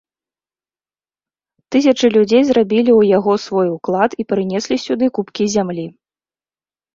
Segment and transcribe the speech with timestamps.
[1.75, 5.85] Тысячы людзей зрабілі ў яго свой уклад і прынеслі сюды купкі зямлі.